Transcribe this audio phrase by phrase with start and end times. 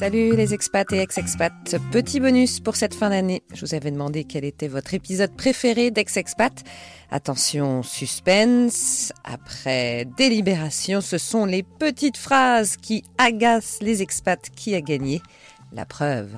[0.00, 1.76] Salut les expats et ex-expats.
[1.92, 3.42] Petit bonus pour cette fin d'année.
[3.52, 6.64] Je vous avais demandé quel était votre épisode préféré d'ex-expat.
[7.10, 9.12] Attention, suspense.
[9.24, 15.20] Après délibération, ce sont les petites phrases qui agacent les expats qui a gagné.
[15.70, 16.30] La preuve.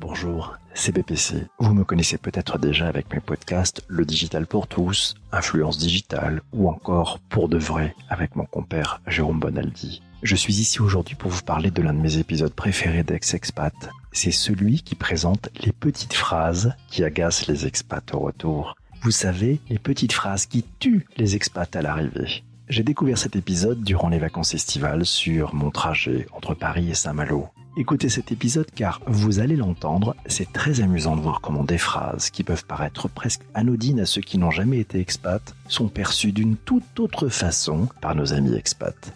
[0.00, 1.46] Bonjour, c'est BPC.
[1.60, 6.68] Vous me connaissez peut-être déjà avec mes podcasts Le Digital pour tous, Influence Digitale ou
[6.68, 10.02] encore Pour de vrai avec mon compère Jérôme Bonaldi.
[10.22, 13.74] Je suis ici aujourd'hui pour vous parler de l'un de mes épisodes préférés d'Ex-Expat.
[14.12, 18.76] C'est celui qui présente les petites phrases qui agacent les expats au retour.
[19.02, 22.42] Vous savez, les petites phrases qui tuent les expats à l'arrivée.
[22.70, 27.48] J'ai découvert cet épisode durant les vacances estivales sur mon trajet entre Paris et Saint-Malo.
[27.76, 32.30] Écoutez cet épisode car vous allez l'entendre, c'est très amusant de voir comment des phrases
[32.30, 36.56] qui peuvent paraître presque anodines à ceux qui n'ont jamais été expats sont perçues d'une
[36.56, 39.12] toute autre façon par nos amis expats.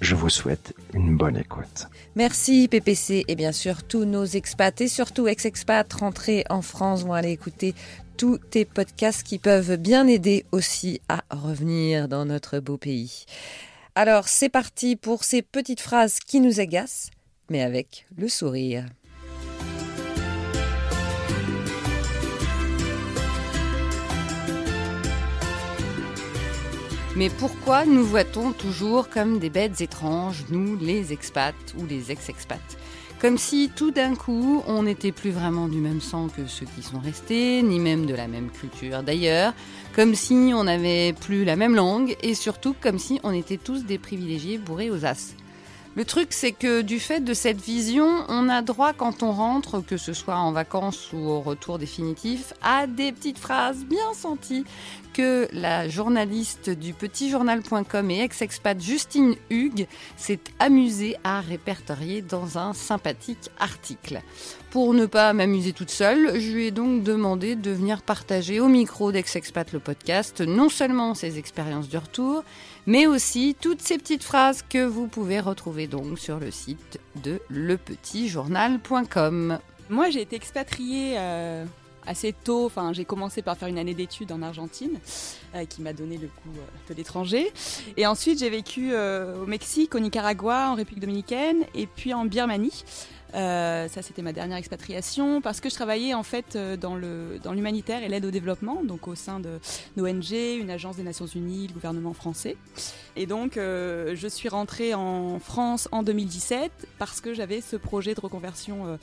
[0.00, 1.88] Je vous souhaite une bonne écoute.
[2.16, 7.14] Merci PPC et bien sûr tous nos expats et surtout ex-expats rentrés en France vont
[7.14, 7.74] aller écouter
[8.18, 13.24] tous tes podcasts qui peuvent bien aider aussi à revenir dans notre beau pays.
[13.94, 17.10] Alors c'est parti pour ces petites phrases qui nous agacent,
[17.48, 18.84] mais avec le sourire.
[27.16, 32.76] Mais pourquoi nous voit-on toujours comme des bêtes étranges, nous les expats ou les ex-expats?
[33.22, 36.82] Comme si tout d'un coup on n'était plus vraiment du même sang que ceux qui
[36.82, 39.54] sont restés, ni même de la même culture d'ailleurs,
[39.94, 43.86] comme si on n'avait plus la même langue et surtout comme si on était tous
[43.86, 45.34] des privilégiés bourrés aux as.
[45.96, 49.80] Le truc, c'est que du fait de cette vision, on a droit quand on rentre,
[49.80, 54.66] que ce soit en vacances ou au retour définitif, à des petites phrases bien senties
[55.14, 59.86] que la journaliste du petitjournal.com et ex-expat Justine Hugues
[60.18, 64.20] s'est amusée à répertorier dans un sympathique article.
[64.68, 68.68] Pour ne pas m'amuser toute seule, je lui ai donc demandé de venir partager au
[68.68, 72.44] micro d'Ex-Expat le podcast non seulement ses expériences du retour,
[72.86, 77.40] mais aussi toutes ces petites phrases que vous pouvez retrouver donc sur le site de
[77.50, 79.58] lepetitjournal.com.
[79.88, 81.64] Moi, j'ai été expatriée euh,
[82.06, 82.66] assez tôt.
[82.66, 84.98] Enfin, j'ai commencé par faire une année d'études en Argentine,
[85.54, 87.52] euh, qui m'a donné le goût euh, de l'étranger.
[87.96, 92.84] Et ensuite, j'ai vécu au Mexique, au Nicaragua, en République dominicaine, et puis en Birmanie.
[93.36, 97.38] Euh, ça, c'était ma dernière expatriation parce que je travaillais en fait euh, dans le
[97.42, 99.60] dans l'humanitaire et l'aide au développement, donc au sein de
[99.96, 102.56] l'ONG, une agence des Nations Unies, le gouvernement français.
[103.14, 108.14] Et donc, euh, je suis rentrée en France en 2017 parce que j'avais ce projet
[108.14, 108.98] de reconversion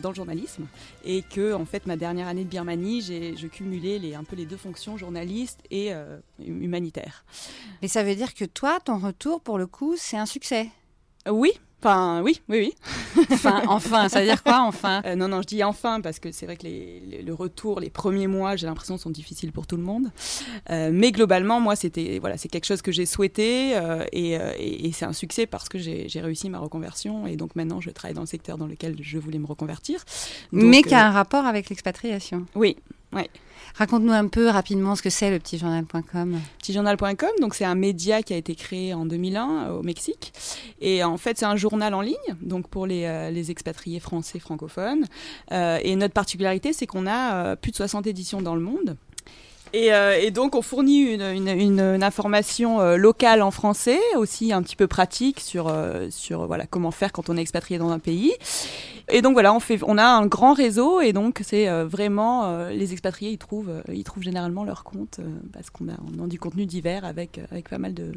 [0.00, 0.66] dans le journalisme
[1.04, 4.36] et que en fait ma dernière année de Birmanie, j'ai je cumulais les un peu
[4.36, 5.92] les deux fonctions journaliste et
[6.38, 7.24] humanitaire.
[7.82, 10.68] Mais ça veut dire que toi, ton retour pour le coup, c'est un succès?
[11.28, 11.52] Oui,
[11.82, 12.72] Enfin, oui, oui,
[13.16, 13.24] oui.
[13.30, 15.02] enfin, enfin, ça veut dire quoi, enfin?
[15.04, 17.90] Euh, Non, non, je dis enfin parce que c'est vrai que les, le retour, les
[17.90, 20.10] premiers mois, j'ai l'impression, sont difficiles pour tout le monde.
[20.70, 24.86] Euh, mais globalement, moi, c'était voilà, c'est quelque chose que j'ai souhaité euh, et, et,
[24.86, 28.14] et c'est un succès parce que j'ai réussi ma reconversion et donc maintenant, je travaille
[28.14, 30.02] dans le secteur dans lequel je voulais me reconvertir.
[30.52, 32.46] mais qui a un rapport avec l'expatriation.
[32.54, 32.76] Oui,
[33.12, 33.22] oui.
[33.76, 36.40] Raconte-nous un peu rapidement ce que c'est le petitjournal.com.
[36.58, 40.32] Petitjournal.com, donc c'est un média qui a été créé en 2001 au Mexique.
[40.80, 44.38] Et en fait, c'est un journal en ligne, donc pour les, euh, les expatriés français
[44.38, 45.04] francophones.
[45.52, 48.96] Euh, et notre particularité, c'est qu'on a euh, plus de 60 éditions dans le monde.
[49.72, 54.62] Et, euh, et, donc on fournit une, une, information euh, locale en français, aussi un
[54.62, 57.98] petit peu pratique sur, euh, sur voilà, comment faire quand on est expatrié dans un
[57.98, 58.32] pays.
[59.08, 62.92] Et donc voilà, on, fait, on a un grand réseau et donc c'est vraiment les
[62.92, 65.20] expatriés, ils trouvent, ils trouvent généralement leur compte
[65.52, 68.14] parce qu'on a, on a du contenu divers avec, avec pas mal de,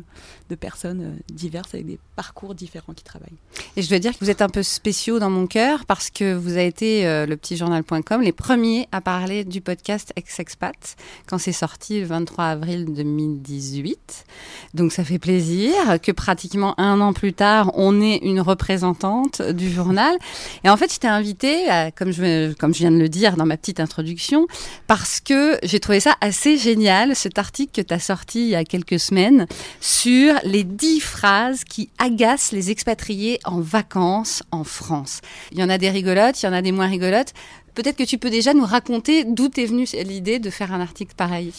[0.49, 3.37] de personnes diverses avec des parcours différents qui travaillent.
[3.75, 6.33] Et je dois dire que vous êtes un peu spéciaux dans mon cœur parce que
[6.33, 10.95] vous avez été le petitjournal.com les premiers à parler du podcast Ex-Expat
[11.27, 14.25] quand c'est sorti le 23 avril 2018.
[14.73, 19.71] Donc ça fait plaisir que pratiquement un an plus tard, on ait une représentante du
[19.71, 20.15] journal.
[20.63, 21.65] Et en fait, j'étais invitée,
[21.97, 24.47] comme je, comme je viens de le dire dans ma petite introduction,
[24.87, 28.55] parce que j'ai trouvé ça assez génial, cet article que tu as sorti il y
[28.55, 29.47] a quelques semaines
[29.79, 35.21] sur les dix phrases qui agacent les expatriés en vacances en France.
[35.51, 37.33] Il y en a des rigolotes, il y en a des moins rigolotes.
[37.81, 41.13] Peut-être que tu peux déjà nous raconter d'où t'es venue l'idée de faire un article
[41.15, 41.53] pareil.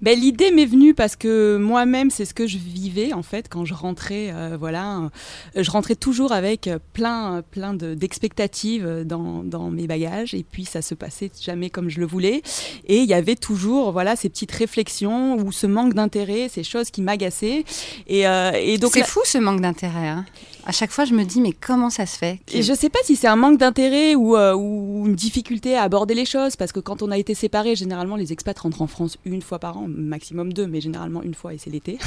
[0.00, 3.64] Ben, l'idée m'est venue parce que moi-même, c'est ce que je vivais en fait quand
[3.64, 4.30] je rentrais.
[4.30, 5.10] Euh, voilà,
[5.56, 10.82] euh, je rentrais toujours avec plein, plein d'expectatives dans, dans, mes bagages et puis ça
[10.82, 12.42] se passait jamais comme je le voulais.
[12.86, 16.90] Et il y avait toujours voilà ces petites réflexions ou ce manque d'intérêt, ces choses
[16.90, 17.64] qui m'agaçaient.
[18.06, 20.08] Et, euh, et donc c'est fou ce manque d'intérêt.
[20.08, 20.26] Hein
[20.66, 22.98] à chaque fois, je me dis, mais comment ça se fait Et je sais pas
[23.04, 26.72] si c'est un manque d'intérêt ou, euh, ou, une difficulté à aborder les choses, parce
[26.72, 29.78] que quand on a été séparés, généralement, les expats rentrent en France une fois par
[29.78, 31.98] an, maximum deux, mais généralement une fois, et c'est l'été.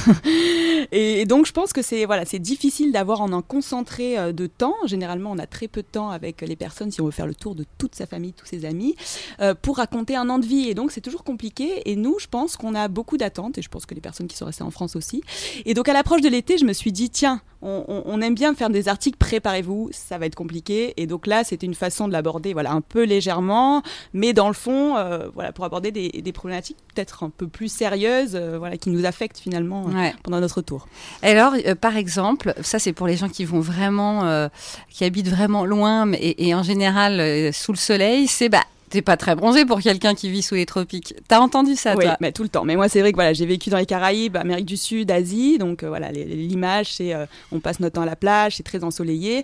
[0.91, 4.45] et, donc, je pense que c'est voilà, c'est difficile d'avoir en un concentré euh, de
[4.47, 4.75] temps.
[4.85, 7.35] Généralement, on a très peu de temps avec les personnes si on veut faire le
[7.35, 8.97] tour de toute sa famille, tous ses amis,
[9.39, 10.67] euh, pour raconter un an de vie.
[10.67, 11.89] Et donc, c'est toujours compliqué.
[11.89, 14.35] Et nous, je pense qu'on a beaucoup d'attentes, et je pense que les personnes qui
[14.35, 15.23] sont restées en France aussi.
[15.65, 18.69] Et donc, à l'approche de l'été, je me suis dit, tiens, on, aime bien faire
[18.69, 20.93] des articles, préparez-vous, ça va être compliqué.
[20.97, 23.81] Et donc là, c'était une façon de l'aborder voilà, un peu légèrement,
[24.13, 28.35] mais dans le fond, euh, voilà, pour aborder des, problématiques peut-être un peu plus sérieuses
[28.35, 30.87] euh, voilà, qui nous affectent finalement euh, pendant notre tour.
[31.21, 34.49] Alors, par exemple, ça c'est pour les gens qui vont vraiment,
[34.89, 39.17] qui habitent vraiment loin et, et en général sous le soleil, c'est bah, T'es pas
[39.17, 41.13] très bronzé pour quelqu'un qui vit sous les tropiques.
[41.27, 42.17] T'as entendu ça, oui, toi?
[42.19, 42.65] mais tout le temps.
[42.65, 45.57] Mais moi, c'est vrai que voilà, j'ai vécu dans les Caraïbes, Amérique du Sud, Asie.
[45.57, 48.83] Donc euh, voilà, l'image, c'est euh, on passe notre temps à la plage, c'est très
[48.83, 49.43] ensoleillé.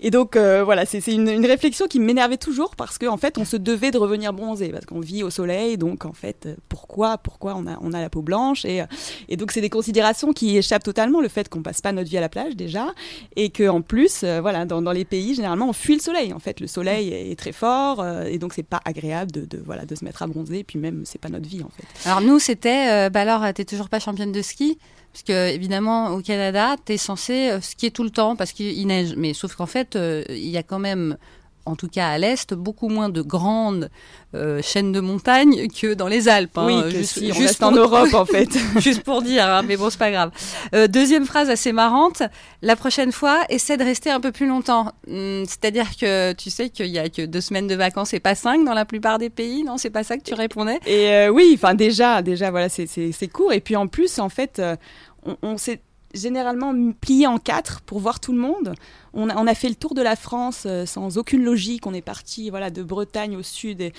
[0.00, 3.36] Et donc euh, voilà, c'est une, une, réflexion qui m'énervait toujours parce qu'en en fait,
[3.38, 5.76] on se devait de revenir bronzé parce qu'on vit au soleil.
[5.76, 8.82] Donc en fait, pourquoi, pourquoi on a, on a la peau blanche et,
[9.28, 12.16] et donc c'est des considérations qui échappent totalement le fait qu'on passe pas notre vie
[12.16, 12.94] à la plage déjà
[13.36, 16.32] et que en plus, voilà, dans, dans, les pays généralement, on fuit le soleil.
[16.32, 19.84] En fait, le soleil est très fort et donc c'est pas agréable de, de, voilà
[19.84, 20.60] de se mettre à bronzer.
[20.60, 22.08] Et puis même, c'est pas notre vie en fait.
[22.08, 24.78] Alors nous, c'était, euh, bah alors, t'es toujours pas championne de ski?
[25.12, 28.86] Parce que évidemment au Canada, tu es censé euh, skier tout le temps parce qu'il
[28.86, 29.14] neige.
[29.16, 31.16] Mais sauf qu'en fait, euh, il y a quand même
[31.66, 33.90] en tout cas à l'est, beaucoup moins de grandes
[34.34, 36.56] euh, chaînes de montagnes que dans les Alpes.
[36.56, 36.66] Hein.
[36.66, 38.48] Oui, juste, juste en Europe en fait.
[38.78, 40.30] juste pour dire, hein, mais bon, c'est pas grave.
[40.74, 42.22] Euh, deuxième phrase assez marrante.
[42.62, 44.92] La prochaine fois, essaie de rester un peu plus longtemps.
[45.06, 48.34] Hmm, c'est-à-dire que tu sais qu'il y a que deux semaines de vacances et pas
[48.34, 50.78] cinq dans la plupart des pays, non C'est pas ça que tu répondais?
[50.86, 53.52] Et euh, oui, enfin déjà, déjà voilà, c'est court.
[53.52, 54.62] Et puis en plus, en fait,
[55.24, 55.80] on, on s'est
[56.14, 58.74] généralement plié en quatre pour voir tout le monde.
[59.12, 61.86] On a, fait le tour de la France euh, sans aucune logique.
[61.86, 63.92] On est parti voilà, de Bretagne au sud.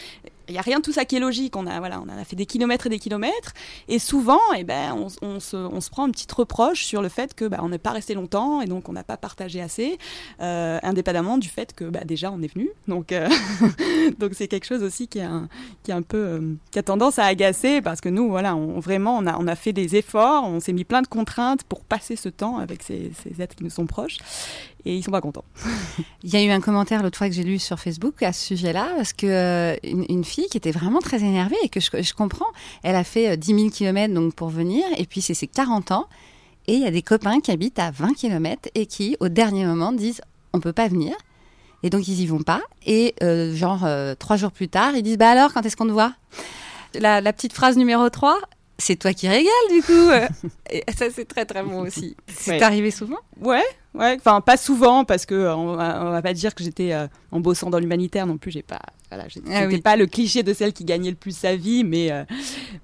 [0.47, 1.55] Il n'y a rien de tout ça qui est logique.
[1.55, 3.53] On a, voilà, on a fait des kilomètres et des kilomètres.
[3.87, 7.33] Et souvent, eh ben, on, se, on se, prend une petite reproche sur le fait
[7.33, 9.97] que bah, on n'est pas resté longtemps et donc on n'a pas partagé assez,
[10.41, 12.69] euh, indépendamment du fait que bah, déjà on est venu.
[12.87, 13.29] Donc, euh,
[14.19, 15.47] donc c'est quelque chose aussi qui, est un,
[15.83, 16.41] qui, est un peu,
[16.71, 19.55] qui a tendance à agacer parce que nous, voilà, on, vraiment, on a, on a
[19.55, 23.11] fait des efforts, on s'est mis plein de contraintes pour passer ce temps avec ces,
[23.23, 24.17] ces êtres qui nous sont proches
[24.85, 25.45] et ils sont pas contents.
[26.23, 28.45] Il y a eu un commentaire l'autre fois que j'ai lu sur Facebook à ce
[28.45, 32.47] sujet-là, parce que euh, une, fille qui était vraiment très énervée et que je, comprends,
[32.83, 36.07] elle a fait 10 000 km donc pour venir, et puis c'est ses 40 ans,
[36.67, 39.65] et il y a des copains qui habitent à 20 km et qui, au dernier
[39.65, 40.21] moment, disent
[40.53, 41.13] on peut pas venir.
[41.83, 42.61] Et donc ils y vont pas.
[42.85, 45.87] Et euh, genre euh, trois jours plus tard, ils disent bah alors quand est-ce qu'on
[45.87, 46.13] te voit?
[46.93, 48.37] La, la, petite phrase numéro 3,
[48.81, 50.09] c'est toi qui régales du coup.
[50.71, 52.15] et ça c'est très très bon aussi.
[52.27, 53.19] C'est arrivé souvent?
[53.39, 53.63] Ouais,
[53.93, 54.17] ouais.
[54.19, 57.79] Enfin pas souvent parce que on va, pas dire que j'étais euh, en bossant dans
[57.79, 58.51] l'humanitaire non plus.
[58.51, 61.55] J'ai pas, voilà, j'étais ah pas le cliché de celle qui gagnait le plus sa
[61.55, 62.23] vie, mais euh,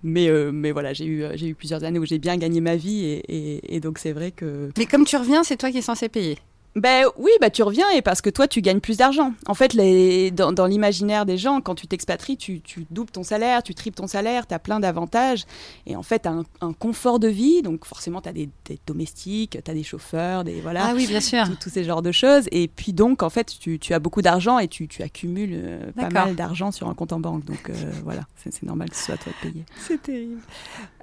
[0.04, 2.76] mais euh, mais voilà, j'ai eu j'ai eu plusieurs années où j'ai bien gagné ma
[2.76, 4.70] vie et, et donc c'est vrai que.
[4.78, 6.38] Mais comme tu reviens, c'est toi qui es censé payer.
[6.78, 9.34] Ben oui, bah tu reviens et parce que toi tu gagnes plus d'argent.
[9.48, 13.64] En fait, les, dans, l'imaginaire des gens, quand tu t'expatries, tu, tu, doubles ton salaire,
[13.64, 15.46] tu triples ton salaire, tu as plein d'avantages
[15.88, 17.64] et en fait, tu as un, confort de vie.
[17.64, 18.50] Donc forcément, tu as des,
[18.86, 20.86] domestiques, tu as des chauffeurs, des voilà.
[20.90, 21.46] Ah oui, bien sûr.
[21.60, 22.46] Tous ces genres de choses.
[22.52, 25.92] Et puis donc, en fait, tu, tu as beaucoup d'argent et tu, tu accumules euh,
[25.94, 27.44] pas mal d'argent sur un compte en banque.
[27.44, 29.66] Donc euh, voilà, c'est normal que ce soit à toi de payer.
[29.80, 30.42] C'est terrible.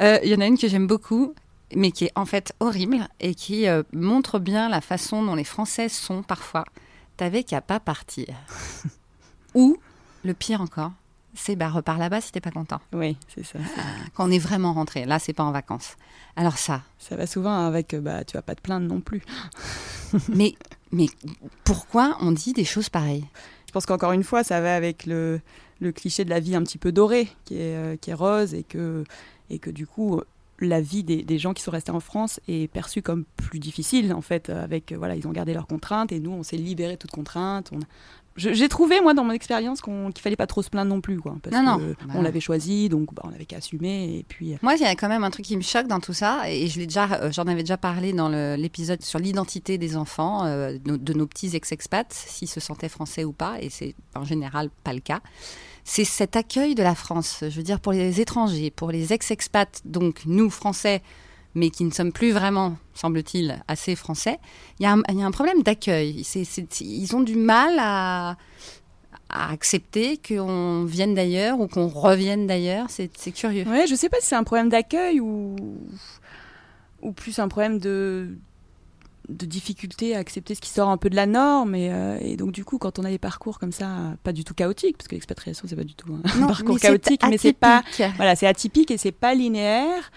[0.00, 1.34] Euh, il y en a une que j'aime beaucoup
[1.74, 5.44] mais qui est en fait horrible et qui euh, montre bien la façon dont les
[5.44, 6.64] Françaises sont parfois.
[7.16, 8.34] T'avais qu'à pas partir.
[9.54, 9.78] Ou,
[10.24, 10.92] le pire encore,
[11.34, 12.80] c'est bah repars là-bas si t'es pas content.
[12.92, 13.58] Oui, c'est ça.
[13.78, 13.82] Ah,
[14.14, 15.96] quand on est vraiment rentré, là c'est pas en vacances.
[16.36, 16.82] Alors ça.
[16.98, 19.22] Ça va souvent avec bah tu vas pas te plaindre non plus.
[20.28, 20.54] mais
[20.92, 21.06] mais
[21.64, 23.26] pourquoi on dit des choses pareilles?
[23.66, 25.40] Je pense qu'encore une fois ça va avec le,
[25.80, 28.54] le cliché de la vie un petit peu dorée qui est, euh, qui est rose
[28.54, 29.04] et que
[29.50, 30.20] et que du coup
[30.60, 34.20] la vie des, gens qui sont restés en France est perçue comme plus difficile en
[34.20, 37.10] fait avec voilà ils ont gardé leurs contraintes et nous on s'est libéré de toutes
[37.10, 37.80] contraintes on
[38.36, 41.36] j'ai trouvé moi dans mon expérience qu'il fallait pas trop se plaindre non plus quoi
[41.42, 42.14] parce non, que non.
[42.14, 44.94] on l'avait choisi donc bah, on avait qu'à assumer et puis moi il y a
[44.96, 47.30] quand même un truc qui me choque dans tout ça et je l'ai déjà euh,
[47.30, 51.54] j'en avais déjà parlé dans l'épisode sur l'identité des enfants euh, de, de, nos petits
[51.54, 55.20] ex-expats s'ils se sentaient français ou pas et c'est en général pas le cas
[55.84, 59.82] c'est cet accueil de la France je veux dire pour les étrangers pour les ex-expats
[59.84, 61.02] donc nous français
[61.54, 64.38] mais qui ne sommes plus vraiment, semble-t-il, assez français,
[64.80, 66.24] il y, a un, problème d'accueil.
[66.80, 68.36] Ils ont du mal à,
[69.30, 72.86] accepter qu'on vienne d'ailleurs ou qu'on revienne d'ailleurs.
[72.88, 73.64] C'est curieux.
[73.66, 75.56] Ouais, je sais pas si c'est un problème d'accueil ou
[77.14, 78.36] plus un problème de,
[79.28, 81.74] de difficulté à accepter ce qui sort un peu de la norme.
[81.74, 84.44] Et, euh, et, donc, du coup, quand on a des parcours comme ça, pas du
[84.44, 87.38] tout chaotiques, parce que l'expatriation, c'est pas du tout un non, parcours mais chaotique, mais
[87.38, 87.82] c'est pas.
[88.16, 90.10] Voilà, c'est atypique et c'est pas linéaire.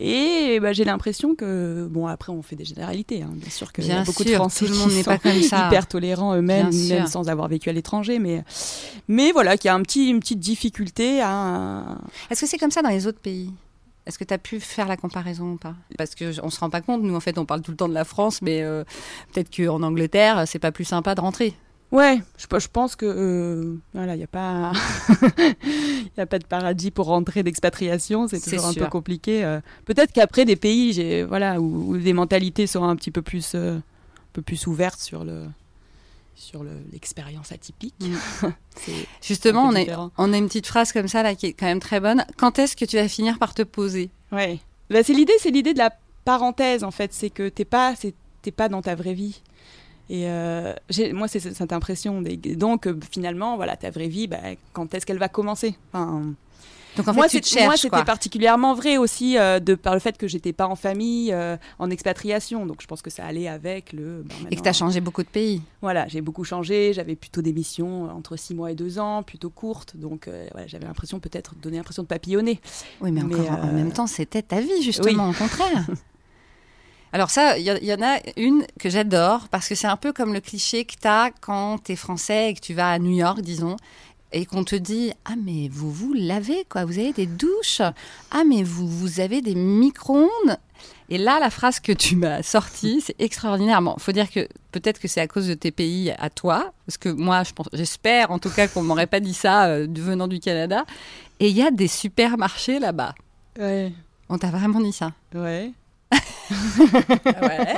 [0.00, 3.22] Et bah, j'ai l'impression que, bon, après, on fait des généralités.
[3.22, 3.30] Hein.
[3.34, 5.10] Bien sûr qu'il y a beaucoup sûr, de Français tout le monde qui n'est sont
[5.10, 5.66] pas comme ça.
[5.66, 7.08] hyper tolérants eux-mêmes, même sûr.
[7.08, 8.20] sans avoir vécu à l'étranger.
[8.20, 8.44] Mais,
[9.08, 11.98] mais voilà, qu'il y a un petit, une petite difficulté à.
[12.30, 13.50] Est-ce que c'est comme ça dans les autres pays?
[14.08, 15.74] Est-ce que tu as pu faire la comparaison ou pas?
[15.96, 17.88] Parce qu'on ne se rend pas compte, nous en fait on parle tout le temps
[17.88, 18.82] de la France, mais euh,
[19.32, 21.54] peut-être qu'en Angleterre c'est pas plus sympa de rentrer.
[21.90, 24.72] Ouais, je, je pense que euh, voilà, il n'y a pas,
[26.16, 28.84] y a pas de paradis pour rentrer d'expatriation, c'est toujours un sûr.
[28.84, 29.44] peu compliqué.
[29.44, 29.60] euh.
[29.86, 33.52] Peut-être qu'après des pays, j'ai voilà, où, où les mentalités sont un petit peu plus,
[33.54, 33.82] euh, un
[34.34, 35.44] peu plus ouvertes sur le,
[36.38, 37.94] sur le- l'expérience atypique.
[38.76, 38.92] C'est
[39.22, 41.80] Justement, on a, on a une petite phrase comme ça là qui est quand même
[41.80, 42.24] très bonne.
[42.36, 44.10] Quand est-ce que tu vas finir par te poser?
[44.32, 44.58] Ouais.
[44.90, 45.90] Bah, c'est l'idée, c'est l'idée de la
[46.24, 49.40] parenthèse en fait, c'est que t'es pas, c'est- t'es pas dans ta vraie vie.
[50.10, 50.72] Et euh,
[51.12, 52.22] moi, c'est cette impression.
[52.22, 54.38] Des- Donc, euh, finalement, voilà, ta vraie vie, bah,
[54.72, 55.74] quand est-ce qu'elle va commencer?
[55.92, 56.32] Enfin,
[56.98, 59.74] Donc en moi, fait, tu te c'est- moi, cherches c'était particulièrement vrai aussi euh, de
[59.74, 62.66] par le fait que j'étais pas en famille, euh, en expatriation.
[62.66, 64.22] Donc, je pense que ça allait avec le.
[64.26, 65.62] bah, Et que tu as changé beaucoup de pays.
[65.80, 66.92] Voilà, j'ai beaucoup changé.
[66.92, 69.96] J'avais plutôt des missions euh, entre 6 mois et 2 ans, plutôt courtes.
[69.96, 72.60] Donc, euh, voilà, j'avais l'impression peut-être de donner l'impression de papillonner.
[73.00, 75.86] Oui, mais, Mais, encore en même temps, c'était ta vie, justement, au contraire.
[77.12, 80.12] Alors ça, il y, y en a une que j'adore, parce que c'est un peu
[80.12, 82.98] comme le cliché que tu as quand tu es français et que tu vas à
[82.98, 83.76] New York, disons,
[84.32, 87.80] et qu'on te dit «Ah, mais vous vous lavez, quoi, vous avez des douches
[88.30, 90.56] Ah, mais vous, vous avez des micro-ondes»
[91.10, 93.80] Et là, la phrase que tu m'as sortie, c'est extraordinaire.
[93.80, 96.98] Bon, faut dire que peut-être que c'est à cause de tes pays à toi, parce
[96.98, 100.28] que moi, je pense, j'espère en tout cas qu'on m'aurait pas dit ça euh, venant
[100.28, 100.84] du Canada.
[101.40, 103.14] Et il y a des supermarchés là-bas.
[103.58, 103.92] Ouais.
[104.28, 105.72] On t'a vraiment dit ça Ouais.
[106.50, 107.76] Ouais.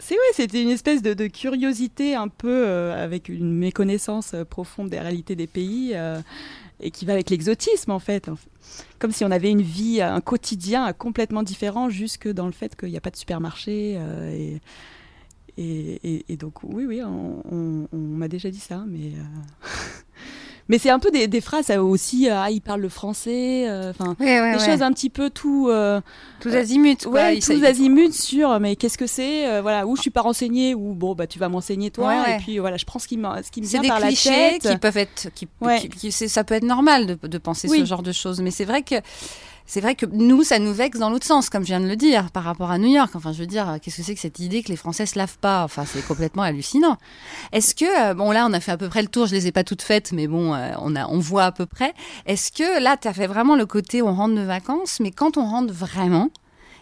[0.00, 4.44] C'est ouais, c'était une espèce de, de curiosité un peu euh, avec une méconnaissance euh,
[4.44, 6.20] profonde des réalités des pays euh,
[6.80, 8.30] et qui va avec l'exotisme en fait.
[9.00, 12.76] Comme si on avait une vie, un quotidien euh, complètement différent jusque dans le fait
[12.76, 13.96] qu'il n'y a pas de supermarché.
[13.98, 14.60] euh, et,
[15.60, 19.12] et, et- et donc oui, oui, on, on- on m'a déjà dit ça, mais...
[20.68, 22.88] euh, Mais c'est un peu des, des phrases euh, aussi, euh, ah, il parle le
[22.88, 25.68] français, euh, enfin, Ouais, ouais, des choses un petit peu tout...
[25.70, 26.00] euh,
[26.40, 27.12] Tous azimuts, quoi.
[27.12, 30.20] Ouais, tous azimuts sur euh, mais qu'est-ce que c'est euh, voilà où je suis pas
[30.20, 33.16] renseignée ou bon bah tu vas m'enseigner toi et puis voilà je prends ce qui
[33.16, 35.48] me ce qui me C'est vient des par clichés la tête qui peuvent être, qui,
[35.60, 35.80] Ouais.
[35.80, 37.80] qui- qui- c'est- ça peut être normal de, de penser Oui.
[37.80, 38.94] ce genre de choses, mais c'est vrai que
[39.68, 41.94] c'est vrai que nous, ça nous vexe dans l'autre sens, comme je viens de le
[41.94, 43.10] dire, par rapport à New York.
[43.14, 45.36] Enfin, je veux dire, qu'est-ce que c'est que cette idée que les Français se lavent
[45.38, 45.62] pas?
[45.62, 46.96] Enfin, c'est complètement hallucinant.
[47.52, 49.26] Est-ce que, euh, bon, là, on a fait à peu près le tour.
[49.26, 51.66] Je les ai pas toutes faites, mais bon, euh, on a, on voit à peu
[51.66, 51.92] près.
[52.24, 55.36] Est-ce que là, tu as fait vraiment le côté on rentre de vacances, mais quand
[55.36, 56.30] on rentre vraiment,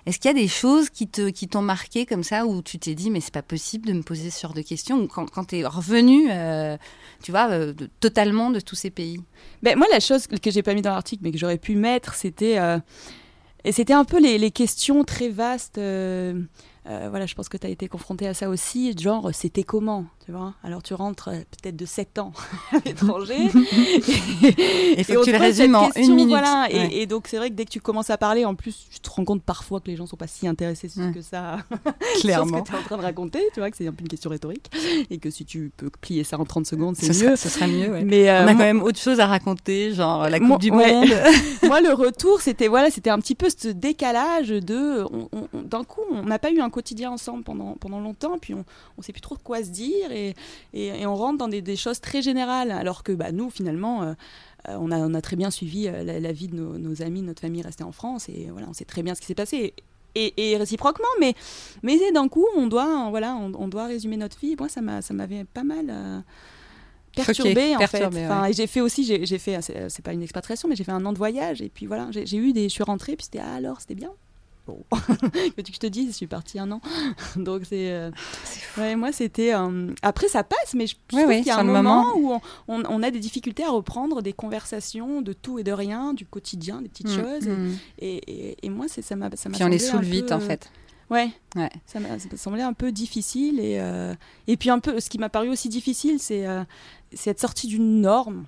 [0.07, 2.79] est-ce qu'il y a des choses qui te qui t'ont marqué comme ça où tu
[2.79, 5.29] t'es dit mais c'est pas possible de me poser ce genre de questions ou quand,
[5.29, 6.77] quand tu revenu euh,
[7.23, 9.21] tu vois euh, totalement de tous ces pays?
[9.63, 12.15] Ben moi la chose que j'ai pas mis dans l'article mais que j'aurais pu mettre
[12.15, 12.79] c'était euh,
[13.73, 15.81] c'était un peu les questions très vastes
[16.89, 20.05] euh, voilà je pense que tu as été confronté à ça aussi genre c'était comment
[20.25, 20.55] tu vois?
[20.65, 22.33] Alors tu rentres euh, peut-être de 7 ans
[22.73, 26.31] à l'étranger Il faut Et que tu le résumes en question, une minute.
[26.31, 26.89] Voilà, et, Ouais.
[26.95, 29.09] et donc c'est vrai que dès que tu commences à parler, en plus, tu te
[29.11, 31.13] rends compte parfois que les gens sont pas si intéressés Ouais.
[31.13, 31.59] que ça
[32.21, 33.93] clairement sur ce que tu es en train de raconter, tu vois, que c'est un
[33.93, 34.71] peu une question rhétorique,
[35.11, 37.37] et que si tu peux plier ça en 30 secondes, ce c'est mieux.
[37.37, 38.05] ce serait mieux ouais.
[38.05, 40.71] Mais euh, on a quand même autre chose à raconter genre la coupe Moi- du
[40.71, 41.07] monde
[41.63, 45.05] moi, le retour, c'était voilà, c'était un petit peu ce décalage de,
[45.55, 48.65] d'un coup, on n'a pas eu un quotidien ensemble pendant pendant longtemps, puis on,
[48.99, 50.35] on sait plus trop quoi se dire, et,
[50.73, 53.97] et, et on rentre dans des, des choses très générales, alors que bah, nous, finalement.
[54.03, 54.15] euh,
[54.69, 56.97] euh, on, a, on a très bien suivi euh, la, la vie de nos, nos
[57.07, 59.41] amis, notre famille restée en France, et voilà, on sait très bien ce qui s'est
[59.45, 59.75] passé.
[60.19, 61.35] Et, et réciproquement, mais,
[61.85, 64.57] mais d'un coup, on doit, voilà, on, on doit résumer notre vie.
[64.59, 66.21] Moi, ça m'a- ça m'avait pas mal euh,
[67.15, 68.27] perturbé, Choqué, en perturbé, fait.
[68.27, 68.53] Enfin, ouais.
[68.55, 71.13] j'ai fait aussi, j'ai fait, c'est c'est pas une expatriation, mais j'ai fait un an
[71.13, 73.55] de voyage, et puis voilà, j'ai j'ai eu des, je suis rentrée, puis c'était ah,
[73.57, 74.11] alors, c'était bien.
[74.67, 76.81] Bon, que tu que je te dise, je suis partie un an.
[77.37, 77.93] Donc c'est.
[77.93, 78.11] Euh,
[78.79, 79.55] ouais, moi c'était.
[79.55, 82.33] Euh, après ça passe, mais je, trouve qu'il y a un moment, où
[82.67, 86.27] on, on, a des difficultés à reprendre des conversations de tout et de rien, du
[86.27, 87.47] quotidien, des petites mm, choses.
[87.47, 87.73] Mm.
[88.01, 89.31] Et, et, moi, ça m'a.
[89.31, 90.71] Puis on les saoule vite en fait.
[91.09, 91.71] Ouais, ouais.
[91.87, 93.61] Ça m'a semblé un peu difficile.
[93.61, 94.15] Et, euh,
[94.49, 96.45] et puis un peu, ce qui m'a paru aussi difficile, c'est
[97.27, 98.47] être sorti d'une norme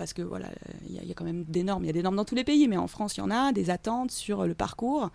[0.00, 0.46] parce que voilà,
[0.88, 2.42] il y, a quand même des normes, il y a des normes dans tous les
[2.42, 5.10] pays, mais en France, il y en a, des attentes sur le parcours.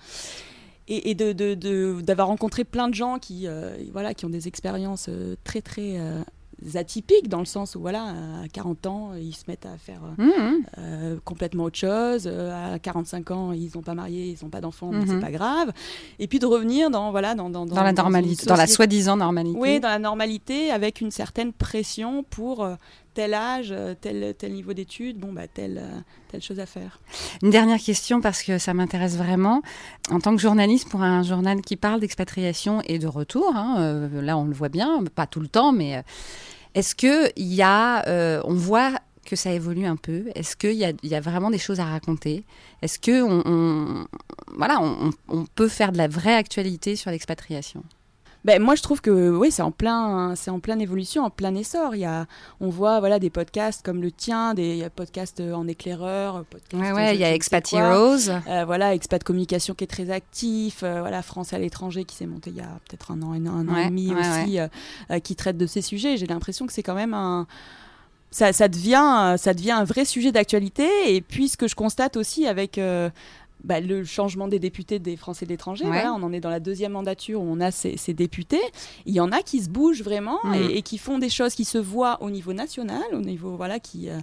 [0.88, 5.08] Et, d'avoir de, de, rencontré plein de gens qui, euh, voilà, qui ont des expériences
[5.10, 6.22] euh, très, très euh,
[6.76, 8.14] atypiques, dans le sens où, voilà,
[8.44, 11.20] à 40 ans, ils se mettent à faire mmh, mmh.
[11.24, 12.28] complètement autre chose.
[12.28, 15.22] à 45 ans, ils n'ont pas marié, ils n'ont pas d'enfants, mais c'est mmh.
[15.22, 15.74] pas grave.
[16.20, 19.58] Et puis de revenir dans, voilà, dans, dans, dans la normalité, dans la soi-disant normalité.
[19.60, 22.68] Oui, dans la normalité, avec une certaine pression pour
[23.16, 27.00] tel âge, euh, tel, tel niveau d'études, bon, bah, telle, euh, telle chose à faire.
[27.42, 29.64] Une dernière question, parce que ça m'intéresse vraiment.
[30.12, 34.22] En tant que journaliste, pour un journal qui parle d'expatriation et de retour, hein, euh,
[34.22, 36.04] là on le voit bien, pas tout le temps, mais
[36.76, 38.04] est-ce qu'il y a,
[38.46, 38.92] on voit
[39.26, 40.26] que ça évolue un peu?
[40.36, 42.46] Est-ce qu'il y a, y a, vraiment des choses à raconter?
[42.82, 44.06] Est-ce qu'on on,
[44.56, 44.80] voilà,
[45.30, 47.84] on peut faire de la vraie actualité sur l'expatriation?
[48.46, 51.56] Ben, moi, je trouve que oui, c'est en plein, c'est en pleine évolution, en plein
[51.56, 51.96] essor.
[51.96, 52.28] Il y a,
[52.62, 57.16] on voit voilà des podcasts comme le tien, des podcasts en éclaireur, podcasts, ouais, ouais,
[57.16, 61.24] il y a Expat Heroes, euh, voilà, Expat Communication qui est très actif, euh, voilà,
[61.24, 63.68] France à l'étranger qui s'est monté il y a peut-être un an, un, an, un
[63.68, 66.16] an et demi aussi, euh, qui traite de ces sujets.
[66.16, 67.48] J'ai l'impression que c'est quand même un
[68.30, 70.88] ça, ça, devient, ça devient un vrai sujet d'actualité.
[71.08, 72.78] Et puis, ce que je constate aussi avec,
[73.66, 75.86] bah, le changement des députés des Français de l'étranger.
[75.86, 78.62] on en est dans la deuxième mandature où on a ces, députés.
[79.06, 80.54] Il y en a qui se bougent vraiment mm.
[80.72, 84.10] et, qui font des choses qui se voient au niveau national, au niveau voilà qui.
[84.10, 84.20] Euh,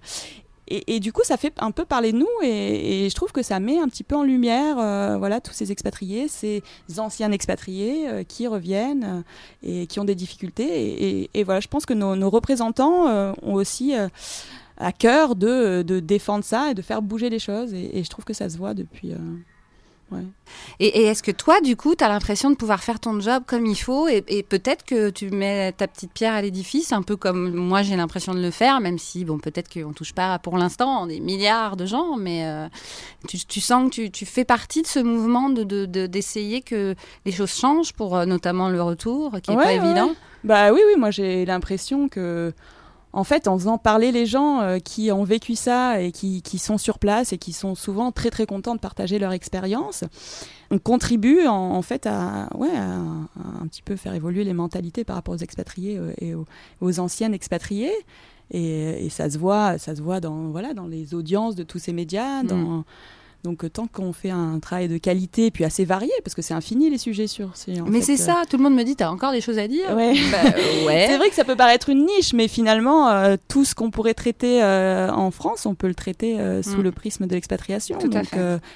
[0.69, 3.61] et, du coup, ça fait un peu parler de nous et, je trouve que ça
[3.61, 6.63] met un petit peu en lumière, euh, voilà, tous ces expatriés, ces
[6.97, 9.23] anciens expatriés euh, qui reviennent
[9.63, 11.29] et qui ont des difficultés.
[11.35, 13.93] Et, voilà, je pense que nos, nos représentants ont aussi
[14.79, 17.73] à cœur de, de, défendre ça et de faire bouger les choses.
[17.75, 19.13] Et, je trouve que ça se voit depuis.
[19.13, 19.17] Euh,
[20.11, 20.25] ouais.
[20.81, 23.67] Et, est-ce que toi, du coup, tu as l'impression de pouvoir faire ton job comme
[23.67, 27.53] il faut et, peut-être que tu mets ta petite pierre à l'édifice, un peu comme
[27.55, 30.59] moi j'ai l'impression de le faire, même si, bon, peut-être qu'on ne touche pas pour
[30.59, 32.69] l'instant des milliards de gens, mais euh,
[33.29, 37.33] tu, sens que tu, tu, fais partie de ce mouvement d'essayer de, d'essayer que les
[37.33, 40.15] choses changent pour euh, notamment le retour, qui n'est pas évident.
[40.45, 42.53] Bah oui, oui, moi j'ai l'impression que
[43.13, 46.79] en fait, en faisant parler les gens euh, qui ont vécu ça et qui, sont
[46.79, 50.05] sur place et qui sont souvent très très contents de partager leur expérience,
[50.71, 55.35] on contribue en, fait à, ouais, un petit peu faire évoluer les mentalités par rapport
[55.35, 56.47] aux expatriés euh, et aux,
[56.81, 57.93] aux anciennes expatriés.
[58.51, 61.93] Et, ça se voit, ça se voit dans voilà dans les audiences de tous ces
[61.93, 62.85] médias, dans mm.
[63.45, 66.55] Donc euh, tant qu'on fait un travail de qualité, puis assez varié, parce que c'est
[66.55, 67.53] infini les sujets sur.
[67.89, 69.95] Mais c'est ça, euh, tout le monde me dit, t'as encore des choses à dire.
[69.97, 70.15] Ouais.
[70.31, 70.39] Bah,
[70.87, 71.07] ouais.
[71.09, 74.15] c'est vrai que ça peut paraître une niche, mais finalement, euh, tout ce qu'on pourrait
[74.15, 76.83] traiter en France, on peut le traiter sous mm.
[76.83, 77.99] le prisme de l'expatriation.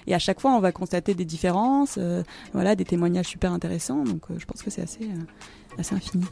[0.06, 1.98] et à chaque fois, on va constater des différences,
[2.52, 4.04] voilà, des témoignages super intéressants.
[4.04, 5.08] Donc je pense que c'est assez,
[5.78, 6.24] assez infini.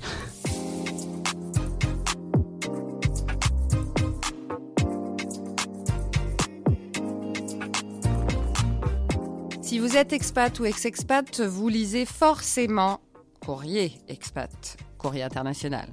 [9.84, 13.00] Vous êtes expat ou ex-expat, vous lisez forcément
[13.38, 15.86] Courrier Expat, Courrier International.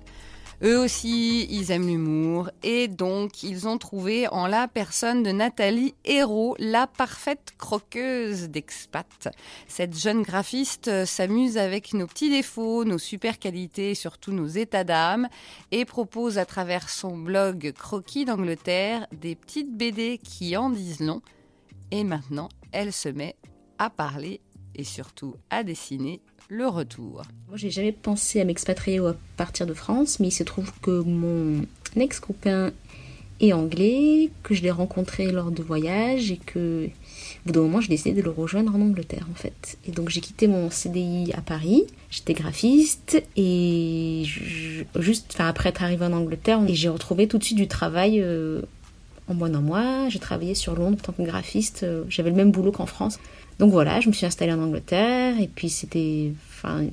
[0.64, 5.94] Eux aussi, ils aiment l'humour et donc ils ont trouvé en la personne de Nathalie
[6.06, 9.28] Hérault la parfaite croqueuse d'expat.
[9.68, 14.86] Cette jeune graphiste s'amuse avec nos petits défauts, nos super qualités et surtout nos états
[14.86, 15.28] d'âme
[15.72, 21.22] et propose à travers son blog Croquis d'Angleterre des petites BD qui en disent long.
[21.92, 23.36] Et maintenant, elle se met
[23.82, 24.40] à parler
[24.76, 27.24] et surtout à dessiner le retour.
[27.48, 30.72] Moi, j'ai jamais pensé à m'expatrier ou à partir de France, mais il se trouve
[30.82, 31.66] que mon
[31.96, 32.74] ex-copain
[33.40, 36.90] est anglais, que je l'ai rencontré lors de voyages et que, au
[37.48, 39.80] bout d'un moment, j'ai décidé de le rejoindre en Angleterre, en fait.
[39.88, 41.88] Et donc, j'ai quitté mon CDI à Paris.
[42.12, 44.26] J'étais graphiste et
[45.00, 48.22] juste, enfin, après être arrivé en Angleterre, et j'ai retrouvé tout de suite du travail.
[48.22, 48.62] Euh,
[49.32, 51.84] en moins d'un mois, j'ai travaillé sur Londres en tant que graphiste.
[51.84, 53.20] Euh, j'avais le même boulot qu'en France.
[53.60, 56.86] Donc voilà, je me suis installée en Angleterre et puis c'était enfin,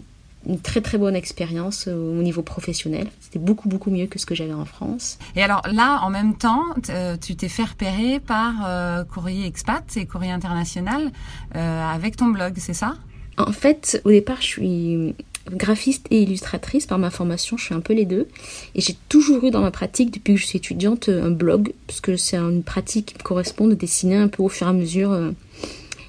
[0.46, 3.08] une très très bonne expérience euh, au niveau professionnel.
[3.20, 5.18] C'était beaucoup beaucoup mieux que ce que j'avais en France.
[5.36, 9.84] Et alors là, en même temps, euh, tu t'es fait repérer par euh, Courrier Expat
[9.96, 11.10] et Courrier International
[11.54, 12.94] avec ton blog, c'est ça?
[13.36, 15.14] En fait, au départ, je suis
[15.50, 18.28] graphiste et illustratrice par ma formation, je suis un peu les deux.
[18.74, 22.00] Et j'ai toujours eu dans ma pratique, depuis que je suis étudiante, un blog, parce
[22.00, 24.72] que c'est une pratique qui me correspond de dessiner un peu au fur et à
[24.72, 25.32] mesure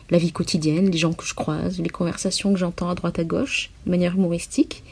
[0.09, 3.23] la vie quotidienne, les gens que je croise, les conversations que j'entends à droite à
[3.23, 4.83] gauche, de manière humoristique.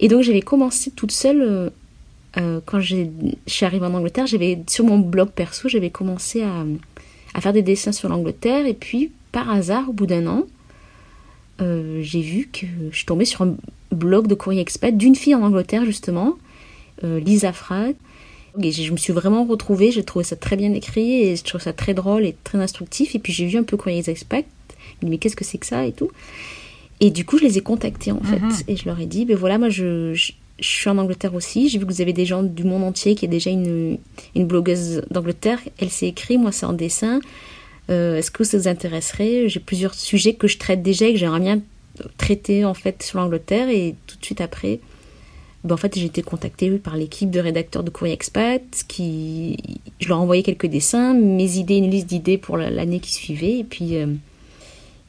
[0.00, 1.70] Et donc j'avais commencé toute seule, euh,
[2.38, 3.06] euh, quand je
[3.46, 6.64] suis arrivée en Angleterre, j'avais sur mon blog perso, j'avais commencé à,
[7.34, 8.66] à, faire des dessins sur l'Angleterre.
[8.66, 10.46] Et puis, par hasard, au bout d'un an,
[11.60, 13.56] euh, j'ai vu que je tombée sur un
[13.92, 16.36] blog de courrier expat d'une fille en Angleterre, justement,
[17.02, 17.94] Lisa Frad.
[18.60, 21.60] Et je me suis vraiment retrouvée, j'ai trouvé ça très bien écrit et je trouve
[21.60, 23.14] ça très drôle et très instructif.
[23.14, 24.44] Et puis j'ai vu un peu Courrier Expat,
[25.02, 26.10] mais qu'est-ce que c'est que ça et tout?
[27.00, 28.38] Et du coup, je les ai contactés en fait.
[28.38, 28.52] Mhm.
[28.68, 31.68] Et je leur ai dit, ben voilà, moi je, je, suis en Angleterre aussi.
[31.68, 33.98] J'ai vu que vous avez des gens du monde entier qui est déjà une,
[34.36, 35.58] une blogueuse d'Angleterre.
[35.78, 37.20] Elle s'est écrit, moi c'est en dessin.
[37.90, 39.48] Euh, est-ce que ça vous intéresserait?
[39.48, 41.60] J'ai plusieurs sujets que je traite déjà et que j'aimerais bien
[42.16, 43.68] traiter en fait sur l'Angleterre.
[43.68, 44.80] Et tout de suite après,
[45.64, 48.62] ben, en fait, j'ai été contactée par l'équipe de rédacteurs de Courrier Expat.
[48.88, 49.56] Qui...
[50.00, 53.58] Je leur ai envoyé quelques dessins, mes idées, une liste d'idées pour l'année qui suivait.
[53.58, 54.06] Et puis, euh,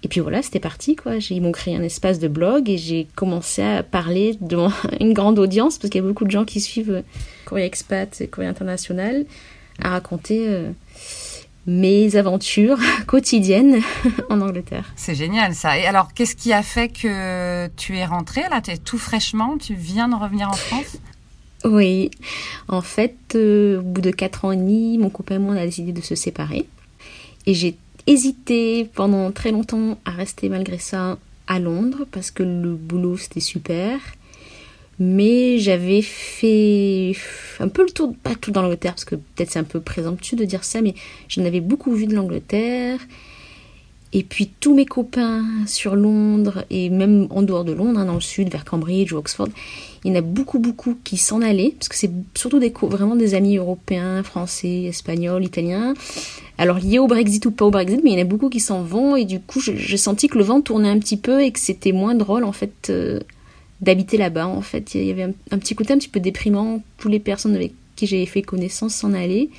[0.03, 1.15] et puis voilà, c'était parti, quoi.
[1.29, 5.39] Ils m'ont créé un espace de blog et j'ai commencé à parler devant une grande
[5.39, 7.01] audience, parce qu'il y a beaucoup de gens qui suivent euh,
[7.45, 9.25] Courrier Expat et Courrier International,
[9.81, 10.69] à raconter euh,
[11.65, 13.81] mes aventures quotidiennes
[14.29, 14.91] en Angleterre.
[14.95, 15.77] C'est génial ça.
[15.77, 18.61] Et alors, qu'est-ce qui a fait que tu es rentrée là?
[18.61, 20.97] Tu es tout fraîchement, tu viens de revenir en France?
[21.65, 22.11] Oui,
[22.67, 25.57] en fait, euh, au bout de quatre ans et demi, mon copain et moi on
[25.57, 26.67] a décidé de se séparer.
[27.45, 32.75] Et j'ai hésité pendant très longtemps à rester malgré ça à Londres parce que le
[32.75, 33.99] boulot c'était super.
[34.99, 37.13] Mais j'avais fait
[37.59, 40.37] un peu le tour, pas tout dans l'Angleterre, parce que peut-être c'est un peu présomptueux
[40.37, 40.93] de dire ça, mais
[41.27, 42.99] j'en avais beaucoup vu de l'Angleterre.
[44.15, 48.13] Et puis tous mes copains sur Londres, et même en dehors de Londres, hein, dans
[48.13, 49.47] le sud, vers Cambridge ou Oxford,
[50.03, 53.15] il y en a beaucoup, beaucoup qui s'en allaient, parce que c'est surtout des, vraiment
[53.15, 55.95] des amis européens, français, espagnols, italiens.
[56.59, 58.59] Alors liés au Brexit ou pas au Brexit, mais il y en a beaucoup qui
[58.59, 61.51] s'en vont, et du coup j'ai senti que le vent tournait un petit peu et
[61.51, 63.19] que c'était moins drôle en fait euh,
[63.83, 64.47] d'habiter là-bas.
[64.47, 66.81] En fait, il y avait un, petit côté un petit peu déprimant.
[66.97, 69.49] Toutes les personnes avec qui j'ai fait connaissance s'en allaient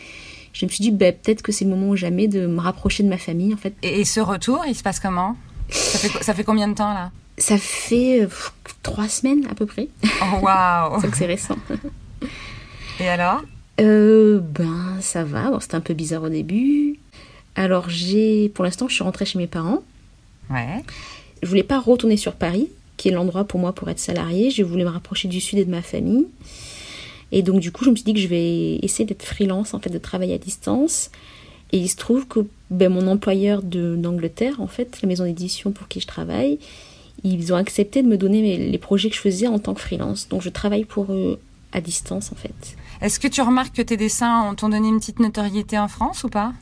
[0.54, 3.02] je me suis dit bah, peut-être que c'est le moment ou jamais de me rapprocher
[3.02, 3.74] de ma famille en fait.
[3.82, 5.36] Et, ce retour, il se passe comment?
[5.68, 7.10] Ça fait, ça fait combien de temps là?
[7.36, 8.28] Ça fait euh,
[8.82, 9.88] trois semaines à peu près.
[10.22, 11.56] Oh waouh Donc c'est récent.
[13.00, 13.42] Et alors?
[13.80, 15.50] Euh, Ben ça va.
[15.50, 16.98] Bon, c'était un peu bizarre au début.
[17.56, 19.82] Alors j'ai, pour l'instant, je suis rentrée chez mes parents.
[20.50, 20.84] Ouais.
[21.42, 24.50] Je voulais pas retourner sur Paris, qui est l'endroit pour moi pour être salariée.
[24.50, 26.26] Je voulais me rapprocher du sud et de ma famille.
[27.32, 29.80] Et donc du coup, je me suis dit que je vais essayer d'être freelance, en
[29.80, 31.10] fait, de travailler à distance.
[31.72, 35.88] Et il se trouve que ben, mon employeur d'Angleterre, en fait, la maison d'édition pour
[35.88, 36.58] qui je travaille,
[37.24, 40.28] ils ont accepté de me donner les projets que je faisais en tant que freelance.
[40.28, 41.40] Donc je travaille pour eux
[41.72, 42.76] à distance, en fait.
[43.00, 46.28] Est-ce que tu remarques que tes dessins t'ont donné une petite notoriété en France ou
[46.28, 46.52] pas?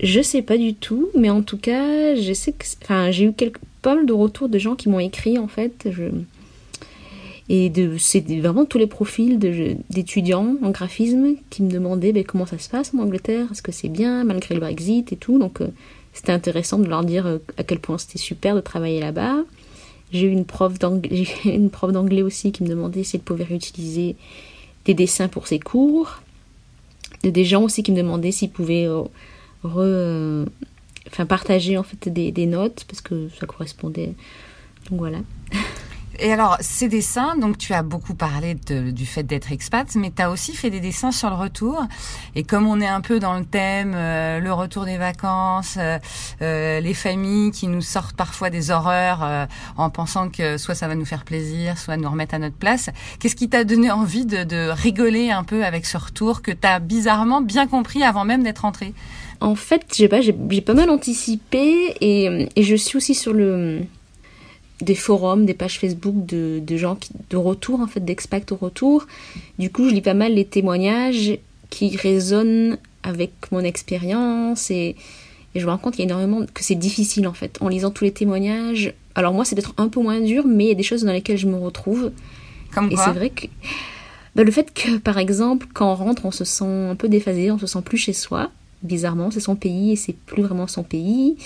[0.00, 3.32] Je sais pas du tout, mais en tout cas, je sais que, enfin, j'ai eu
[3.32, 5.88] quelques, pas mal de retours de gens qui m'ont écrit, en fait.
[5.90, 6.04] Je,
[7.48, 12.58] et c'est vraiment tous les profils d'étudiants en graphisme qui me demandaient ben, comment ça
[12.58, 15.38] se passe en Angleterre, est-ce que c'est bien malgré le Brexit et tout?
[15.38, 15.68] Donc euh,
[16.14, 19.36] c'était intéressant de leur dire euh, à quel point c'était super de travailler là-bas.
[20.10, 24.16] J'ai eu une prof d'anglais aussi qui me demandait si elle pouvait réutiliser
[24.86, 26.22] des dessins pour ses cours.
[27.22, 28.88] Des gens aussi qui me demandaient s'ils pouvaient
[29.66, 30.46] euh,
[31.08, 34.14] enfin, partager en fait des, des notes parce que ça correspondait.
[34.90, 35.18] Donc voilà.
[36.20, 40.22] Et alors, ces dessins, donc tu as beaucoup parlé du fait d'être expat, mais tu
[40.22, 41.84] as aussi fait des dessins sur le retour.
[42.36, 45.98] Et comme on est un peu dans le thème, euh, le retour des vacances, euh,
[46.40, 50.94] euh, les familles qui nous sortent parfois des horreurs en pensant que soit ça va
[50.94, 54.44] nous faire plaisir, soit nous remettre à notre place, qu'est-ce qui t'a donné envie de,
[54.44, 58.42] de, rigoler un peu avec ce retour que tu as bizarrement bien compris avant même
[58.42, 58.94] d'être rentré
[59.40, 63.80] En fait, j'ai pas, j'ai pas mal anticipé et, et je suis aussi sur le
[64.80, 68.56] des forums, des pages Facebook de, de gens qui, de retour, en fait, d'expats au
[68.56, 69.06] retour.
[69.58, 71.38] Du coup, je lis pas mal les témoignages
[71.70, 74.96] qui résonnent avec mon expérience et,
[75.54, 77.68] et, je me rends compte qu'il y a énormément que c'est difficile en fait en
[77.68, 78.94] lisant tous les témoignages.
[79.14, 81.12] Alors moi, c'est d'être un peu moins dur, mais il y a des choses dans
[81.12, 82.10] lesquelles je me retrouve.
[82.74, 83.46] Comme et c'est vrai que
[84.34, 87.50] bah, le fait que, par exemple, quand on rentre, on se sent un peu déphasé,
[87.52, 88.50] on se sent plus chez soi.
[88.84, 91.36] Bizarrement, c'est son pays et c'est plus vraiment son pays.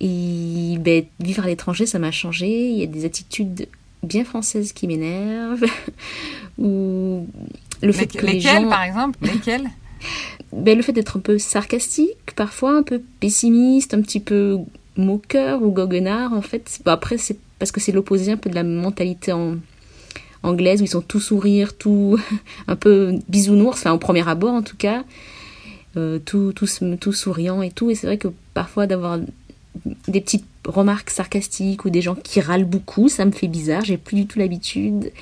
[0.00, 2.68] Et ben, vivre à l'étranger, ça m'a changé.
[2.70, 3.68] Il y a des attitudes
[4.02, 5.64] bien françaises qui m'énervent.
[6.58, 7.26] Ou
[7.82, 8.68] le fait que les gens...
[8.68, 9.18] par exemple?
[9.22, 9.70] Lesquelles?
[10.52, 14.58] Ben, Le fait d'être un peu sarcastique, parfois un peu pessimiste, un petit peu
[14.96, 16.80] moqueur ou goguenard, en fait.
[16.84, 19.56] après, c'est parce que c'est l'opposé un peu de la mentalité en...
[20.42, 22.18] anglaise, où ils sont tout sourire, tout
[22.68, 25.04] un peu bisounours, enfin au premier abord en tout cas.
[25.96, 26.66] Euh, tout, tout,
[27.00, 27.90] tout souriant et tout.
[27.90, 29.18] Et c'est vrai que parfois d'avoir
[30.08, 33.96] des petites remarques sarcastiques ou des gens qui râlent beaucoup, ça me fait bizarre, j'ai
[33.96, 35.12] plus du tout l'habitude.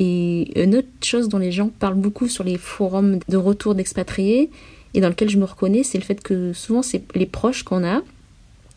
[0.00, 4.50] Et une autre chose dont les gens parlent beaucoup sur les forums de retour d'expatriés,
[4.94, 7.84] et dans lequel je me reconnais, c'est le fait que souvent c'est les proches qu'on
[7.84, 8.00] a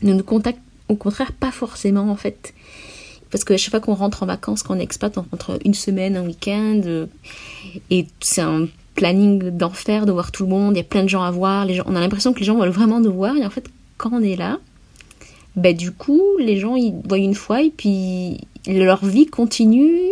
[0.01, 2.54] ne nous contactent au contraire pas forcément en fait.
[3.30, 5.73] Parce que chaque fois qu'on rentre en vacances, quand on est expat, on rentre une
[5.73, 7.06] semaine, un week-end, euh,
[7.89, 11.10] et c'est un planning d'enfer de voir tout le monde, il y a plein de
[11.10, 13.36] gens à voir, les gens, on a l'impression que les gens veulent vraiment nous voir,
[13.36, 14.60] et en fait quand on est là,
[15.56, 20.12] ben du coup les gens ils voient une fois et puis leur vie continue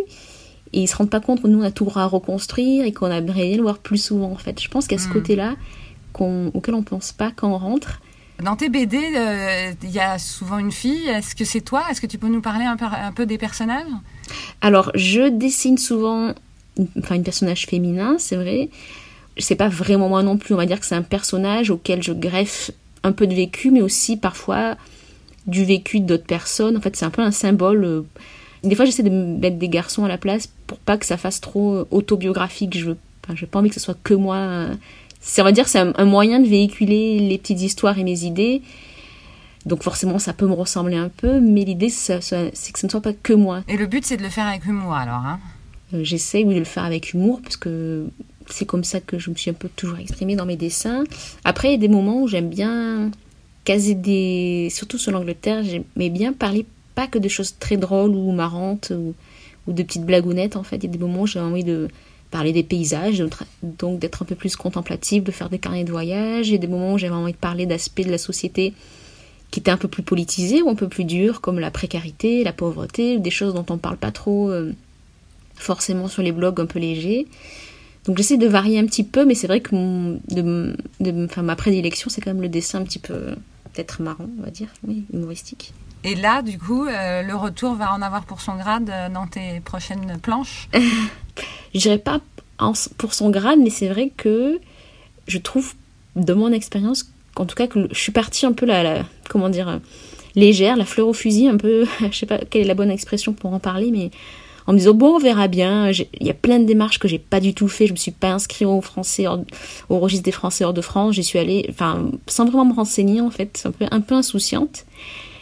[0.73, 3.09] et ils se rendent pas compte que nous on a tout à reconstruire et qu'on
[3.09, 4.61] aimerait le voir plus souvent en fait.
[4.61, 5.13] Je pense qu'à ce hmm.
[5.13, 5.55] côté-là
[6.53, 8.01] auquel on pense pas quand on rentre.
[8.43, 11.07] Dans tes BD, euh, il y a souvent une fille.
[11.07, 11.83] Est-ce que c'est toi?
[11.91, 13.85] Est-ce que tu peux nous parler un peu, un peu des personnages?
[14.61, 16.33] Alors, je dessine souvent
[16.97, 18.69] enfin, un personnage féminin, c'est vrai.
[19.37, 20.53] C'est pas vraiment moi non plus.
[20.53, 22.71] On va dire que c'est un personnage auquel je greffe
[23.03, 24.75] un peu de vécu, mais aussi parfois
[25.47, 26.77] du vécu d'autres personnes.
[26.77, 27.83] En fait, c'est un peu un symbole.
[27.83, 28.01] Euh,
[28.63, 31.41] des fois, j'essaie de mettre des garçons à la place pour pas que ça fasse
[31.41, 32.77] trop euh, autobiographique.
[32.77, 34.35] Je veux, enfin, pas envie que ce soit que moi.
[34.35, 34.75] Euh.
[35.21, 38.61] C'est, on va dire, c'est un, moyen de véhiculer les petites histoires et mes idées.
[39.65, 43.01] Donc forcément, ça peut me ressembler un peu, mais l'idée, c'est que ce ne soit
[43.01, 43.63] pas que moi.
[43.67, 45.39] Et le but, c'est de le faire avec humour, alors hein
[45.93, 48.07] J'essaie, oui, de le faire avec humour, parce que
[48.47, 51.03] c'est comme ça que je me suis un peu toujours exprimée dans mes dessins.
[51.43, 53.11] Après, il y a des moments où j'aime bien
[53.63, 54.69] caser des...
[54.71, 59.13] Surtout sur l'Angleterre, j'aimais bien parler pas que de choses très drôles ou marrantes ou,
[59.71, 60.77] de petites blagounettes, en fait.
[60.77, 61.87] Il y a des moments où j'ai envie de
[62.31, 63.23] parler des paysages,
[63.63, 66.49] donc d'être un peu plus contemplatif, de faire des carnets de voyage.
[66.49, 68.73] Il y a des moments où j'avais envie de parler d'aspects de la société
[69.51, 72.53] qui étaient un peu plus politisés ou un peu plus durs, comme la précarité, la
[72.53, 74.73] pauvreté, des choses dont on parle pas trop euh,
[75.59, 77.27] forcément sur les blogs un peu légers.
[78.05, 79.75] Donc j'essaie de varier un petit peu, mais c'est vrai que
[80.33, 83.35] de, de, ma prédilection, c'est quand même le dessin un petit peu
[83.71, 85.73] peut-être marrant, on va dire, oui, humoristique.
[86.03, 89.27] Et là, du coup, euh, le retour va en avoir pour son grade euh, dans
[89.27, 90.69] tes prochaines planches?
[91.73, 92.21] Je dirais pas
[92.97, 94.59] pour son grade, mais c'est vrai que
[95.27, 95.75] je trouve,
[96.15, 99.79] de mon expérience, qu'en tout cas, que je suis partie un peu la, comment dire,
[100.35, 103.33] légère, la fleur au fusil, un peu, je sais pas quelle est la bonne expression
[103.33, 104.09] pour en parler, mais
[104.69, 105.89] en me disant bon on verra bien.
[105.89, 107.87] Il y a plein de démarches que j'ai pas du tout fait.
[107.87, 109.25] Je me suis pas inscrit au français
[109.89, 111.15] au registre des Français hors de France.
[111.15, 114.85] J'y suis allée, enfin sans vraiment me renseigner en fait, un peu un peu insouciante.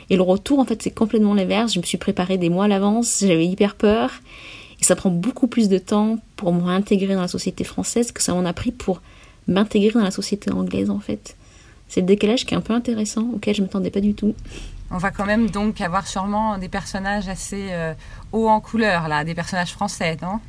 [0.10, 1.74] Et le retour en fait c'est complètement l'inverse.
[1.74, 3.18] Je me suis préparée des mois à l'avance.
[3.20, 4.12] J'avais hyper peur.
[4.80, 8.34] Et ça prend beaucoup plus de temps pour m'intégrer dans la société française que ça
[8.34, 9.02] m'en a pris pour
[9.50, 11.36] m'intégrer dans la société anglaise en fait.
[11.90, 14.36] C'est le décalage qui est un peu intéressant, auquel je ne m'attendais pas du tout.
[14.92, 17.94] On va quand même donc avoir sûrement des personnages assez euh,
[18.32, 20.40] hauts en couleur, là, des personnages français, non?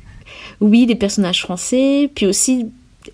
[0.61, 2.71] Oui, des personnages français, puis aussi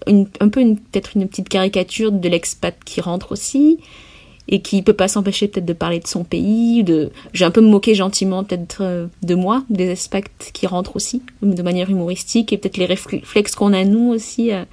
[0.07, 3.79] un peu peut-être une petite caricature de l'expat qui rentre aussi
[4.47, 6.83] et qui peut pas s'empêcher peut-être de parler de son pays.
[6.83, 10.95] De, j'ai un peu me moqué gentiment peut-être euh, de moi, des expats qui rentrent
[10.95, 14.51] aussi de manière humoristique et peut-être les réflexes qu'on a nous aussi.
[14.51, 14.65] Euh,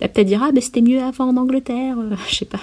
[0.00, 1.96] peut-être dire ah ben c'était mieux avant en Angleterre,
[2.28, 2.60] je sais pas.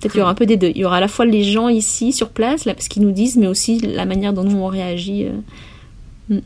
[0.00, 0.72] Peut-être qu'il y aura un peu des deux.
[0.74, 3.12] Il y aura à la fois les gens ici, sur place, là, ce qu'ils nous
[3.12, 5.26] disent, mais aussi la manière dont nous on réagit.
[5.26, 5.32] Euh.
[6.30, 6.40] Hmm.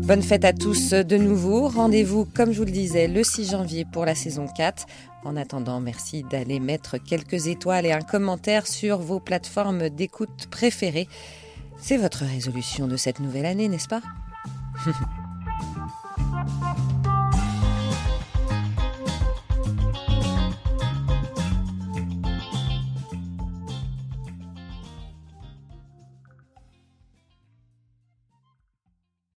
[0.00, 1.68] Bonne fête à tous de nouveau.
[1.68, 4.86] Rendez-vous, comme je vous le disais, le 6 janvier pour la saison 4.
[5.24, 11.06] En attendant, merci d'aller mettre quelques étoiles et un commentaire sur vos plateformes d'écoute préférées.
[11.84, 14.02] C'est votre résolution de cette nouvelle année, n'est-ce pas?